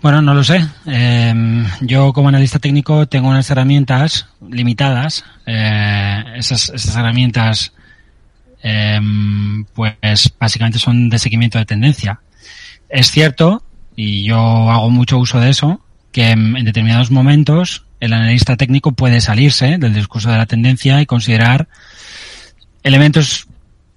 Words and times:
Bueno, 0.00 0.22
no 0.22 0.32
lo 0.32 0.44
sé. 0.44 0.64
Eh, 0.86 1.64
yo 1.80 2.12
como 2.12 2.28
analista 2.28 2.60
técnico 2.60 3.08
tengo 3.08 3.28
unas 3.28 3.50
herramientas 3.50 4.28
limitadas. 4.48 5.24
Eh, 5.44 6.22
esas, 6.36 6.70
herramientas, 6.94 7.72
eh, 8.62 9.00
pues 9.74 10.32
básicamente 10.38 10.78
son 10.78 11.10
de 11.10 11.18
seguimiento 11.18 11.58
de 11.58 11.64
tendencia. 11.66 12.20
Es 12.88 13.10
cierto, 13.10 13.64
y 13.96 14.22
yo 14.22 14.70
hago 14.70 14.88
mucho 14.88 15.18
uso 15.18 15.40
de 15.40 15.50
eso, 15.50 15.80
que 16.12 16.30
en, 16.30 16.56
en 16.56 16.64
determinados 16.64 17.10
momentos 17.10 17.84
el 17.98 18.12
analista 18.12 18.56
técnico 18.56 18.92
puede 18.92 19.20
salirse 19.20 19.78
del 19.78 19.94
discurso 19.94 20.30
de 20.30 20.38
la 20.38 20.46
tendencia 20.46 21.02
y 21.02 21.06
considerar 21.06 21.66
elementos 22.84 23.48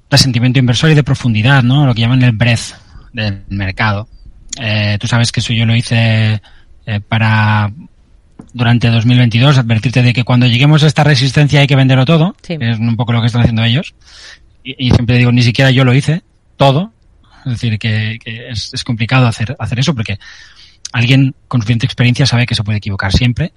de 0.10 0.18
sentimiento 0.18 0.58
inversor 0.58 0.90
y 0.90 0.96
de 0.96 1.04
profundidad, 1.04 1.62
¿no? 1.62 1.86
Lo 1.86 1.94
que 1.94 2.02
llaman 2.02 2.24
el 2.24 2.32
breadth 2.32 2.74
del 3.14 3.44
mercado. 3.50 4.08
Eh, 4.60 4.98
tú 5.00 5.08
sabes 5.08 5.32
que 5.32 5.40
eso 5.40 5.54
yo 5.54 5.66
lo 5.66 5.76
hice 5.76 6.42
eh, 6.86 7.00
para 7.08 7.72
durante 8.54 8.90
2022 8.90 9.58
advertirte 9.58 10.02
de 10.02 10.14
que 10.14 10.24
cuando 10.24 10.46
lleguemos 10.46 10.84
a 10.84 10.88
esta 10.88 11.04
resistencia 11.04 11.62
hay 11.62 11.68
que 11.68 11.76
venderlo 11.76 12.06
todo. 12.06 12.36
Sí. 12.42 12.58
Es 12.60 12.80
un 12.80 12.96
poco 12.96 13.14
lo 13.14 13.22
que 13.22 13.28
están 13.28 13.42
haciendo 13.42 13.64
ellos. 13.64 13.94
Y, 14.64 14.88
y 14.88 14.92
siempre 14.92 15.18
digo, 15.18 15.32
ni 15.32 15.44
siquiera 15.44 15.72
yo 15.72 15.86
lo 15.86 15.94
hice 15.94 16.22
todo. 16.58 16.92
Es 17.46 17.54
decir, 17.54 17.80
que, 17.80 18.20
que 18.24 18.50
es, 18.50 18.72
es, 18.74 18.84
complicado 18.84 19.26
hacer, 19.26 19.56
hacer 19.58 19.80
eso 19.80 19.96
porque 19.96 20.20
alguien 20.92 21.34
con 21.48 21.62
suficiente 21.62 21.86
experiencia 21.86 22.26
sabe 22.26 22.46
que 22.46 22.56
se 22.56 22.64
puede 22.64 22.78
equivocar 22.78 23.12
siempre. 23.12 23.54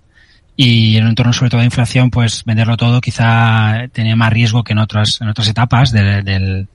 Y 0.56 0.96
en 0.96 1.04
un 1.04 1.10
entorno 1.10 1.32
sobre 1.32 1.50
todo 1.50 1.60
de 1.60 1.66
inflación, 1.66 2.10
pues 2.10 2.44
venderlo 2.44 2.76
todo 2.76 3.00
quizá 3.00 3.88
tenía 3.92 4.14
más 4.14 4.32
riesgo 4.32 4.62
que 4.62 4.72
en 4.72 4.78
otras, 4.78 5.20
en 5.20 5.28
otras 5.28 5.48
etapas 5.48 5.90
de, 5.90 6.22
de, 6.22 6.66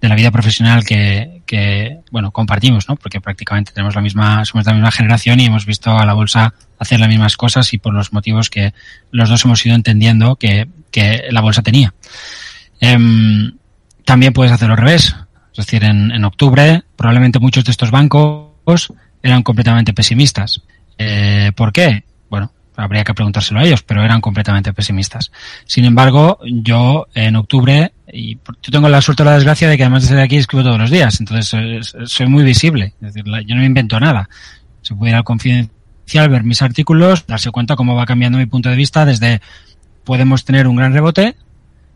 de 0.00 0.08
la 0.08 0.14
vida 0.16 0.30
profesional 0.30 0.84
que, 0.84 1.39
que, 1.50 1.98
bueno, 2.12 2.30
compartimos, 2.30 2.88
¿no? 2.88 2.94
Porque 2.94 3.20
prácticamente 3.20 3.72
tenemos 3.72 3.96
la 3.96 4.00
misma, 4.00 4.44
somos 4.44 4.64
de 4.64 4.70
la 4.70 4.76
misma 4.76 4.92
generación 4.92 5.40
y 5.40 5.46
hemos 5.46 5.66
visto 5.66 5.98
a 5.98 6.06
la 6.06 6.14
bolsa 6.14 6.54
hacer 6.78 7.00
las 7.00 7.08
mismas 7.08 7.36
cosas 7.36 7.74
y 7.74 7.78
por 7.78 7.92
los 7.92 8.12
motivos 8.12 8.50
que 8.50 8.72
los 9.10 9.28
dos 9.28 9.44
hemos 9.44 9.66
ido 9.66 9.74
entendiendo 9.74 10.36
que, 10.36 10.68
que 10.92 11.24
la 11.32 11.40
bolsa 11.40 11.62
tenía. 11.62 11.92
Eh, 12.80 12.96
también 14.04 14.32
puedes 14.32 14.52
hacerlo 14.52 14.74
al 14.74 14.80
revés. 14.80 15.16
Es 15.50 15.66
decir, 15.66 15.82
en, 15.82 16.12
en 16.12 16.24
octubre 16.24 16.84
probablemente 16.94 17.40
muchos 17.40 17.64
de 17.64 17.72
estos 17.72 17.90
bancos 17.90 18.92
eran 19.20 19.42
completamente 19.42 19.92
pesimistas. 19.92 20.62
Eh, 20.98 21.50
¿Por 21.56 21.72
qué? 21.72 22.04
Bueno, 22.28 22.52
habría 22.76 23.02
que 23.02 23.12
preguntárselo 23.12 23.58
a 23.58 23.64
ellos, 23.64 23.82
pero 23.82 24.04
eran 24.04 24.20
completamente 24.20 24.72
pesimistas. 24.72 25.32
Sin 25.64 25.84
embargo, 25.84 26.38
yo 26.44 27.08
en 27.12 27.34
octubre, 27.34 27.92
y 28.12 28.34
yo 28.36 28.70
tengo 28.70 28.88
la 28.88 29.00
suerte 29.00 29.22
o 29.22 29.26
la 29.26 29.34
desgracia 29.34 29.68
de 29.68 29.76
que 29.76 29.84
además 29.84 30.02
de 30.02 30.08
ser 30.08 30.20
aquí 30.20 30.36
escribo 30.36 30.62
todos 30.62 30.78
los 30.78 30.90
días, 30.90 31.20
entonces 31.20 31.94
soy 32.06 32.26
muy 32.26 32.44
visible. 32.44 32.94
Yo 33.46 33.54
no 33.54 33.64
invento 33.64 33.98
nada. 34.00 34.28
Se 34.82 34.94
puede 34.94 35.10
ir 35.10 35.16
al 35.16 35.24
confidencial, 35.24 36.28
ver 36.28 36.44
mis 36.44 36.62
artículos, 36.62 37.26
darse 37.26 37.50
cuenta 37.50 37.76
cómo 37.76 37.94
va 37.94 38.06
cambiando 38.06 38.38
mi 38.38 38.46
punto 38.46 38.68
de 38.68 38.76
vista 38.76 39.04
desde 39.04 39.40
podemos 40.04 40.44
tener 40.44 40.66
un 40.66 40.76
gran 40.76 40.92
rebote, 40.92 41.36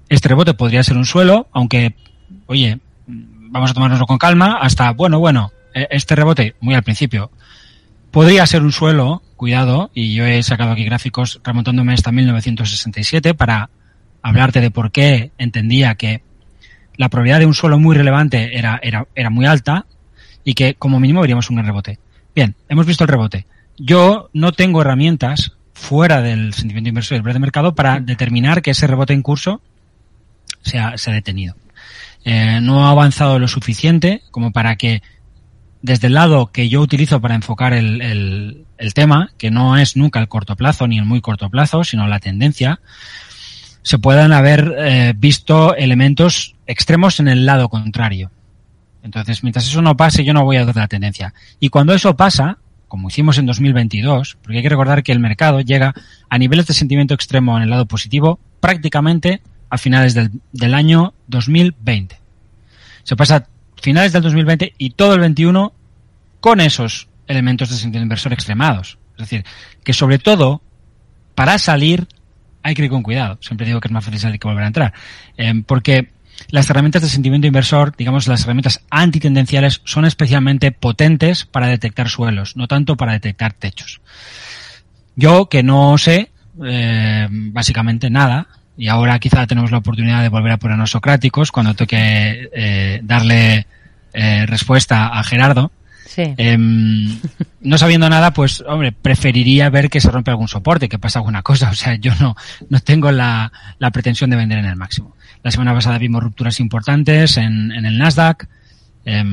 este 0.08 0.28
rebote 0.28 0.54
podría 0.54 0.82
ser 0.82 0.96
un 0.96 1.06
suelo, 1.06 1.48
aunque, 1.52 1.94
oye, 2.46 2.78
vamos 3.06 3.70
a 3.70 3.74
tomárnoslo 3.74 4.06
con 4.06 4.18
calma, 4.18 4.58
hasta, 4.60 4.92
bueno, 4.92 5.18
bueno, 5.18 5.50
este 5.72 6.14
rebote, 6.14 6.54
muy 6.60 6.74
al 6.74 6.82
principio, 6.82 7.30
podría 8.10 8.46
ser 8.46 8.62
un 8.62 8.72
suelo, 8.72 9.22
cuidado, 9.36 9.90
y 9.94 10.14
yo 10.14 10.26
he 10.26 10.42
sacado 10.42 10.72
aquí 10.72 10.84
gráficos 10.84 11.40
remontándome 11.42 11.94
hasta 11.94 12.12
1967 12.12 13.34
para 13.34 13.70
hablarte 14.24 14.62
de 14.62 14.70
por 14.70 14.90
qué 14.90 15.32
entendía 15.36 15.94
que 15.96 16.22
la 16.96 17.10
probabilidad 17.10 17.40
de 17.40 17.46
un 17.46 17.54
suelo 17.54 17.78
muy 17.78 17.94
relevante 17.94 18.56
era, 18.58 18.80
era, 18.82 19.06
era 19.14 19.28
muy 19.28 19.44
alta 19.44 19.84
y 20.44 20.54
que 20.54 20.74
como 20.74 20.98
mínimo 20.98 21.20
veríamos 21.20 21.50
un 21.50 21.56
gran 21.56 21.66
rebote. 21.66 21.98
Bien, 22.34 22.56
hemos 22.70 22.86
visto 22.86 23.04
el 23.04 23.08
rebote. 23.08 23.46
Yo 23.76 24.30
no 24.32 24.52
tengo 24.52 24.80
herramientas 24.80 25.52
fuera 25.74 26.22
del 26.22 26.54
sentimiento 26.54 26.88
inversor 26.88 27.16
y 27.16 27.18
el 27.18 27.22
precio 27.22 27.34
de 27.34 27.40
mercado 27.40 27.74
para 27.74 28.00
determinar 28.00 28.62
que 28.62 28.70
ese 28.70 28.86
rebote 28.86 29.12
en 29.12 29.20
curso 29.20 29.60
se 30.62 30.78
ha, 30.78 30.96
se 30.96 31.10
ha 31.10 31.14
detenido. 31.14 31.54
Eh, 32.24 32.60
no 32.62 32.86
ha 32.86 32.90
avanzado 32.90 33.38
lo 33.38 33.46
suficiente 33.46 34.22
como 34.30 34.52
para 34.52 34.76
que 34.76 35.02
desde 35.82 36.06
el 36.06 36.14
lado 36.14 36.46
que 36.46 36.70
yo 36.70 36.80
utilizo 36.80 37.20
para 37.20 37.34
enfocar 37.34 37.74
el, 37.74 38.00
el, 38.00 38.64
el, 38.78 38.94
tema, 38.94 39.32
que 39.36 39.50
no 39.50 39.76
es 39.76 39.98
nunca 39.98 40.18
el 40.18 40.28
corto 40.28 40.56
plazo 40.56 40.88
ni 40.88 40.96
el 40.98 41.04
muy 41.04 41.20
corto 41.20 41.50
plazo, 41.50 41.84
sino 41.84 42.06
la 42.06 42.20
tendencia, 42.20 42.80
se 43.84 43.98
puedan 43.98 44.32
haber 44.32 44.74
eh, 44.78 45.12
visto 45.14 45.76
elementos 45.76 46.56
extremos 46.66 47.20
en 47.20 47.28
el 47.28 47.44
lado 47.44 47.68
contrario. 47.68 48.30
Entonces, 49.02 49.42
mientras 49.42 49.66
eso 49.66 49.82
no 49.82 49.94
pase, 49.94 50.24
yo 50.24 50.32
no 50.32 50.42
voy 50.42 50.56
a 50.56 50.64
dar 50.64 50.74
la 50.74 50.88
tendencia. 50.88 51.34
Y 51.60 51.68
cuando 51.68 51.92
eso 51.92 52.16
pasa, 52.16 52.56
como 52.88 53.08
hicimos 53.08 53.36
en 53.36 53.44
2022, 53.44 54.38
porque 54.40 54.56
hay 54.56 54.62
que 54.62 54.70
recordar 54.70 55.02
que 55.02 55.12
el 55.12 55.20
mercado 55.20 55.60
llega 55.60 55.94
a 56.30 56.38
niveles 56.38 56.66
de 56.66 56.72
sentimiento 56.72 57.12
extremo 57.12 57.58
en 57.58 57.64
el 57.64 57.70
lado 57.70 57.84
positivo 57.84 58.40
prácticamente 58.58 59.42
a 59.68 59.76
finales 59.76 60.14
del, 60.14 60.74
año 60.74 61.12
2020. 61.26 62.18
Se 63.02 63.16
pasa 63.16 63.46
finales 63.82 64.14
del 64.14 64.22
2020 64.22 64.72
y 64.78 64.90
todo 64.90 65.12
el 65.12 65.20
21 65.20 65.74
con 66.40 66.62
esos 66.62 67.08
elementos 67.26 67.68
de 67.68 67.76
sentido 67.76 68.02
inversor 68.02 68.32
extremados. 68.32 68.96
Es 69.18 69.28
decir, 69.28 69.44
que 69.82 69.92
sobre 69.92 70.18
todo 70.18 70.62
para 71.34 71.58
salir 71.58 72.08
hay 72.64 72.74
que 72.74 72.82
ir 72.82 72.90
con 72.90 73.04
cuidado. 73.04 73.38
Siempre 73.40 73.66
digo 73.66 73.80
que 73.80 73.86
es 73.86 73.92
más 73.92 74.04
fácil 74.04 74.18
salir 74.18 74.40
que 74.40 74.48
volver 74.48 74.64
a 74.64 74.66
entrar. 74.66 74.92
Eh, 75.36 75.62
porque 75.64 76.08
las 76.50 76.68
herramientas 76.68 77.02
de 77.02 77.08
sentimiento 77.08 77.46
inversor, 77.46 77.94
digamos 77.96 78.26
las 78.26 78.42
herramientas 78.42 78.80
antitendenciales, 78.90 79.80
son 79.84 80.04
especialmente 80.04 80.72
potentes 80.72 81.44
para 81.44 81.68
detectar 81.68 82.08
suelos, 82.08 82.56
no 82.56 82.66
tanto 82.66 82.96
para 82.96 83.12
detectar 83.12 83.52
techos. 83.52 84.00
Yo, 85.14 85.48
que 85.48 85.62
no 85.62 85.96
sé 85.98 86.30
eh, 86.64 87.28
básicamente 87.30 88.10
nada, 88.10 88.48
y 88.76 88.88
ahora 88.88 89.18
quizá 89.18 89.46
tenemos 89.46 89.70
la 89.70 89.78
oportunidad 89.78 90.22
de 90.22 90.28
volver 90.28 90.52
a 90.52 90.56
ponernos 90.56 90.90
socráticos 90.90 91.52
cuando 91.52 91.74
toque 91.74 92.50
eh, 92.52 93.00
darle 93.02 93.66
eh, 94.12 94.46
respuesta 94.46 95.08
a 95.08 95.22
Gerardo. 95.22 95.70
Eh, 96.16 96.58
no 97.60 97.78
sabiendo 97.78 98.08
nada, 98.08 98.32
pues, 98.32 98.62
hombre, 98.66 98.92
preferiría 98.92 99.70
ver 99.70 99.90
que 99.90 100.00
se 100.00 100.10
rompe 100.10 100.30
algún 100.30 100.48
soporte, 100.48 100.88
que 100.88 100.98
pasa 100.98 101.18
alguna 101.18 101.42
cosa. 101.42 101.70
O 101.74 101.74
sea, 101.74 101.96
yo 101.96 102.12
no, 102.20 102.36
no 102.68 102.80
tengo 102.80 103.10
la, 103.10 103.52
la 103.78 103.90
pretensión 103.90 104.30
de 104.30 104.36
vender 104.36 104.58
en 104.58 104.66
el 104.66 104.76
máximo. 104.76 105.16
La 105.42 105.50
semana 105.50 105.74
pasada 105.74 105.98
vimos 105.98 106.22
rupturas 106.22 106.60
importantes 106.60 107.36
en, 107.36 107.72
en 107.72 107.84
el 107.84 107.98
Nasdaq, 107.98 108.48
eh, 109.04 109.24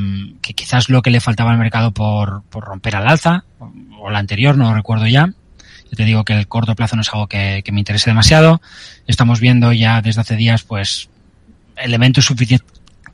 que 0.41 0.53
quizás 0.53 0.89
lo 0.89 1.01
que 1.01 1.11
le 1.11 1.21
faltaba 1.21 1.51
al 1.51 1.57
mercado 1.57 1.91
por, 1.91 2.43
por 2.49 2.65
romper 2.65 2.95
al 2.95 3.07
alza, 3.07 3.45
o, 3.59 4.09
la 4.09 4.19
anterior, 4.19 4.57
no 4.57 4.69
lo 4.69 4.75
recuerdo 4.75 5.07
ya. 5.07 5.27
Yo 5.89 5.97
te 5.97 6.05
digo 6.05 6.23
que 6.23 6.33
el 6.33 6.47
corto 6.47 6.75
plazo 6.75 6.95
no 6.95 7.01
es 7.01 7.09
algo 7.13 7.27
que, 7.27 7.63
me 7.71 7.79
interese 7.79 8.09
demasiado. 8.09 8.61
Estamos 9.07 9.39
viendo 9.39 9.71
ya 9.73 10.01
desde 10.01 10.21
hace 10.21 10.35
días, 10.35 10.63
pues, 10.63 11.09
elementos 11.77 12.29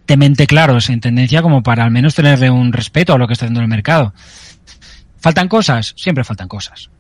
suficientemente 0.07 0.47
claros 0.47 0.89
en 0.89 1.01
tendencia 1.01 1.41
como 1.41 1.61
para 1.63 1.83
al 1.83 1.91
menos 1.91 2.15
tenerle 2.15 2.49
un 2.49 2.71
respeto 2.71 3.13
a 3.13 3.17
lo 3.17 3.27
que 3.27 3.33
está 3.33 3.45
haciendo 3.45 3.59
el 3.59 3.67
mercado. 3.67 4.13
¿Faltan 5.19 5.49
cosas? 5.49 5.93
Siempre 5.97 6.23
faltan 6.23 6.47
cosas. 6.47 6.89